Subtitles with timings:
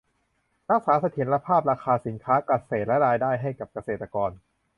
[0.71, 4.31] รักษาเสถียรภาพราคาสินค้าเกษตรและรายได้ให้กับเกษตรกร